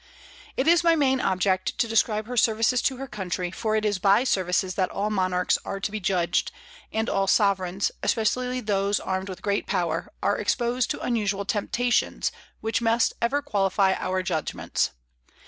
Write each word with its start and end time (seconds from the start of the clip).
It 0.57 0.67
is 0.67 0.83
my 0.83 0.95
main 0.95 1.21
object 1.21 1.77
to 1.77 1.87
describe 1.87 2.25
her 2.25 2.35
services 2.35 2.81
to 2.81 2.97
her 2.97 3.05
country, 3.07 3.51
for 3.51 3.75
it 3.75 3.85
is 3.85 3.99
by 3.99 4.23
services 4.23 4.73
that 4.73 4.89
all 4.89 5.11
monarchs 5.11 5.59
are 5.63 5.79
to 5.79 5.91
be 5.91 5.99
judged; 5.99 6.51
and 6.91 7.07
all 7.07 7.27
sovereigns, 7.27 7.91
especially 8.01 8.61
those 8.61 8.99
armed 8.99 9.29
with 9.29 9.43
great 9.43 9.67
power, 9.67 10.11
are 10.23 10.39
exposed 10.39 10.89
to 10.89 11.01
unusual 11.01 11.45
temptations, 11.45 12.31
which 12.61 12.81
must 12.81 13.13
ever 13.21 13.43
qualify 13.43 13.93
our 13.93 14.23
judgments. 14.23 14.89